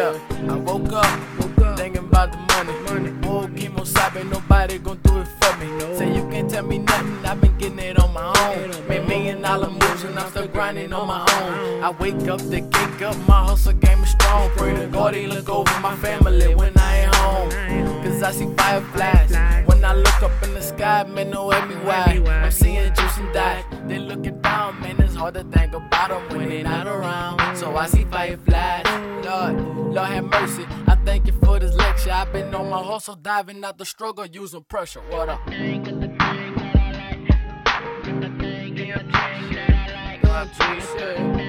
Yeah. 0.00 0.18
I 0.48 0.56
woke 0.56 0.92
up, 0.94 1.76
thinking 1.76 2.06
about 2.08 2.32
the 2.32 2.38
money. 2.38 2.72
money. 2.88 3.12
Oh, 3.28 3.46
Kimo 3.54 3.84
Sabe, 3.84 4.24
nobody 4.24 4.78
gon' 4.78 4.98
do 5.02 5.20
it 5.20 5.28
for 5.28 5.54
me. 5.58 5.66
No. 5.76 5.94
Say 5.94 6.16
you 6.16 6.22
can't 6.30 6.48
tell 6.48 6.64
me 6.64 6.78
nothing, 6.78 7.26
I've 7.26 7.38
been 7.38 7.58
getting 7.58 7.78
it 7.80 7.98
on 7.98 8.10
my 8.14 8.32
own. 8.46 8.88
Made 8.88 9.06
million 9.06 9.42
dollar 9.42 9.68
moves 9.68 10.04
and 10.04 10.18
I'm 10.18 10.30
still 10.30 10.48
grinding 10.48 10.94
on 10.94 11.06
my 11.06 11.20
own. 11.20 11.84
I 11.84 11.90
wake 11.90 12.26
up 12.28 12.40
to 12.40 12.60
kick 12.62 13.02
up, 13.02 13.14
my 13.28 13.44
hustle 13.44 13.74
game 13.74 14.02
is 14.02 14.08
strong. 14.08 14.48
Pray 14.56 14.74
to 14.74 14.86
God 14.86 15.14
he 15.14 15.26
look 15.26 15.50
over 15.50 15.80
my 15.80 15.94
family 15.96 16.54
when 16.54 16.72
I 16.78 17.00
ain't 17.00 17.14
home. 17.16 17.50
Cause 18.02 18.22
I 18.22 18.30
see 18.32 18.48
fireflies. 18.56 19.32
When 19.66 19.84
I 19.84 19.92
look 19.92 20.22
up 20.22 20.32
in 20.42 20.54
the 20.54 20.62
sky, 20.62 21.04
man, 21.04 21.28
know 21.28 21.50
everywhere. 21.50 22.24
I'm 22.26 22.50
seeing 22.50 22.94
juice 22.94 23.18
and 23.18 23.34
die. 23.34 23.62
They 23.86 23.98
looking 23.98 24.40
down, 24.40 24.80
man, 24.80 24.98
it's 24.98 25.14
hard 25.14 25.34
to 25.34 25.44
think 25.44 25.74
about 25.74 26.08
them 26.08 26.38
when 26.38 26.48
they 26.48 26.62
not 26.62 26.86
around. 26.86 27.54
So 27.54 27.76
I 27.76 27.86
see 27.86 28.04
fireflies. 28.04 28.99
Lord, 29.30 29.94
Lord 29.94 30.08
have 30.08 30.24
mercy. 30.24 30.66
I 30.88 30.96
thank 31.04 31.28
you 31.28 31.32
for 31.32 31.60
this 31.60 31.72
lecture. 31.76 32.10
I've 32.10 32.32
been 32.32 32.52
on 32.52 32.68
my 32.68 32.82
hustle, 32.82 33.14
diving 33.14 33.62
out 33.62 33.78
the 33.78 33.84
struggle, 33.84 34.26
using 34.26 34.64
pressure. 34.64 35.02
What 35.08 35.28
up? 35.28 35.46
What 40.26 41.39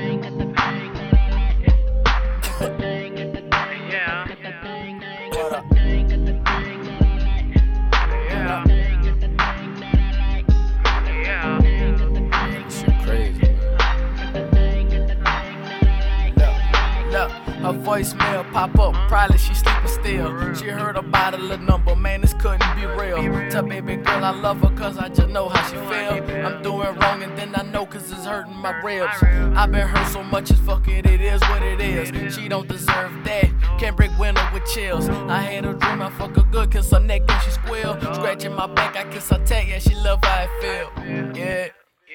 Look, 17.11 17.29
her 17.29 17.73
voicemail 17.73 18.49
pop 18.53 18.79
up. 18.79 18.93
Probably 19.09 19.37
she 19.37 19.53
sleeping 19.53 19.87
still. 19.87 20.53
She 20.55 20.69
heard 20.69 20.95
a 20.95 21.01
little 21.37 21.57
number, 21.65 21.95
man, 21.95 22.21
this 22.21 22.33
couldn't 22.33 22.75
be 22.75 22.85
real. 22.85 23.17
Tell 23.49 23.63
baby 23.63 23.97
girl 23.97 24.23
I 24.23 24.31
love 24.31 24.61
her 24.61 24.75
cause 24.77 24.97
I 24.97 25.09
just 25.09 25.29
know 25.29 25.49
how 25.49 25.61
she 25.69 25.75
feel. 25.75 26.45
I'm 26.45 26.63
doing 26.63 26.95
wrong 26.95 27.21
and 27.23 27.37
then 27.37 27.53
I 27.55 27.63
know 27.63 27.85
cause 27.85 28.09
it's 28.11 28.25
hurting 28.25 28.55
my 28.55 28.71
ribs. 28.81 29.21
I've 29.21 29.71
been 29.71 29.87
hurt 29.87 30.07
so 30.11 30.23
much, 30.23 30.51
it's 30.51 30.59
fuck 30.61 30.87
it, 30.87 31.05
it 31.05 31.21
is 31.21 31.41
what 31.41 31.61
it 31.61 31.81
is. 31.81 32.33
She 32.33 32.47
don't 32.47 32.67
deserve 32.67 33.11
that. 33.25 33.49
Can't 33.77 33.97
break 33.97 34.17
winter 34.17 34.47
with 34.53 34.65
chills. 34.65 35.09
I 35.09 35.41
had 35.41 35.65
a 35.65 35.73
dream, 35.73 36.01
I 36.01 36.09
fuck 36.11 36.35
her 36.35 36.43
good, 36.43 36.71
kiss 36.71 36.91
her 36.91 36.99
neck 36.99 37.23
and 37.27 37.41
she 37.43 37.51
squeal. 37.51 37.99
Scratching 38.13 38.53
my 38.53 38.67
back, 38.67 38.95
I 38.95 39.03
kiss 39.11 39.29
her 39.29 39.43
tail, 39.45 39.67
yeah, 39.67 39.79
she 39.79 39.95
love 39.95 40.19
how 40.23 40.45
I 40.45 40.47
feel. 40.61 41.20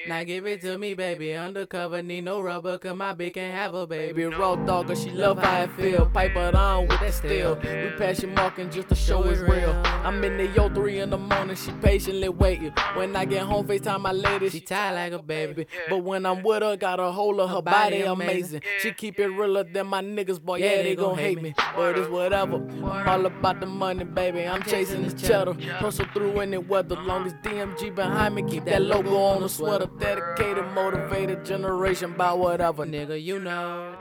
Now 0.07 0.23
give 0.23 0.45
it 0.45 0.61
to 0.61 0.77
me, 0.77 0.93
baby. 0.93 1.33
Undercover, 1.33 2.01
need 2.01 2.23
no 2.23 2.41
rubber, 2.41 2.77
cause 2.77 2.95
my 2.95 3.13
bitch 3.13 3.33
can't 3.33 3.53
have 3.53 3.73
a 3.73 3.85
baby. 3.85 4.25
Raw 4.25 4.55
dog, 4.55 4.87
cause 4.87 5.03
she 5.03 5.11
love 5.11 5.37
how 5.37 5.63
I 5.63 5.67
feel. 5.67 6.05
Pipe 6.05 6.35
it 6.35 6.55
on 6.55 6.87
with 6.87 6.99
that 7.01 7.13
steel. 7.13 7.55
We 7.55 7.89
pass 7.97 8.21
your 8.21 8.31
marking 8.31 8.69
just 8.69 8.89
to 8.89 8.95
show 8.95 9.23
it's 9.23 9.41
real. 9.41 9.71
I'm 10.03 10.23
in 10.23 10.37
the 10.37 10.47
yo 10.47 10.69
3 10.69 10.99
in 10.99 11.09
the 11.09 11.17
morning, 11.17 11.55
she 11.55 11.71
patiently 11.71 12.29
waiting. 12.29 12.71
When 12.93 13.15
I 13.15 13.25
get 13.25 13.43
home, 13.43 13.67
FaceTime 13.67 14.01
my 14.01 14.13
lady, 14.13 14.49
she 14.49 14.61
tired 14.61 14.95
like 14.95 15.19
a 15.19 15.23
baby. 15.23 15.67
But 15.89 15.99
when 16.03 16.25
I'm 16.25 16.41
with 16.41 16.61
her, 16.61 16.77
got 16.77 16.99
a 16.99 17.11
hold 17.11 17.39
of 17.41 17.49
her 17.49 17.61
body 17.61 18.01
amazing. 18.01 18.61
She 18.79 18.93
keep 18.93 19.19
it 19.19 19.27
realer 19.27 19.65
than 19.65 19.87
my 19.87 20.01
niggas, 20.01 20.41
boy. 20.41 20.59
Yeah, 20.59 20.83
they 20.83 20.95
gon' 20.95 21.17
hate 21.17 21.41
me. 21.41 21.53
But 21.75 21.97
it's 21.97 22.09
whatever. 22.09 22.65
All 23.05 23.25
about 23.25 23.59
the 23.59 23.65
money, 23.65 24.05
baby. 24.05 24.45
I'm 24.47 24.63
chasing 24.63 25.03
this 25.03 25.21
cheddar. 25.21 25.53
Hustle 25.53 26.05
through 26.13 26.39
any 26.39 26.57
weather. 26.57 26.95
Uh-huh. 26.95 27.07
Long 27.07 27.25
as 27.25 27.33
DMG 27.35 27.93
behind 27.93 28.35
me, 28.35 28.43
keep 28.43 28.65
that 28.65 28.81
logo 28.81 29.15
on 29.17 29.41
the 29.41 29.49
sweater. 29.49 29.87
Dedicated, 29.99 30.65
motivated 30.73 31.43
generation 31.43 32.13
by 32.17 32.31
whatever, 32.33 32.85
nigga, 32.85 33.21
you 33.21 33.39
know. 33.39 33.95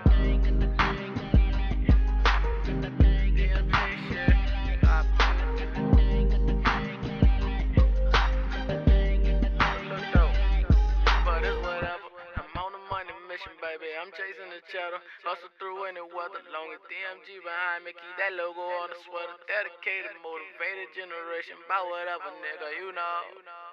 I'm 12.37 12.53
on 12.61 12.73
the 12.73 12.79
money 12.93 13.13
mission, 13.29 13.53
baby. 13.61 13.89
I'm 13.97 14.13
chasing 14.13 14.53
the 14.53 14.61
cheddar. 14.69 15.01
Hustle 15.25 15.49
through 15.59 15.85
any 15.89 16.01
weather. 16.01 16.41
Long 16.53 16.69
as 16.77 16.81
DMG 16.89 17.41
behind 17.41 17.85
me, 17.85 17.93
keep 17.97 18.15
that 18.21 18.37
logo 18.37 18.61
on 18.61 18.93
the 18.93 18.99
sweater. 19.09 19.37
Dedicated, 19.49 20.13
motivated 20.21 20.93
generation 20.93 21.57
by 21.69 21.81
whatever, 21.89 22.29
nigga, 22.45 22.69
you 22.81 22.93
know. 22.93 23.66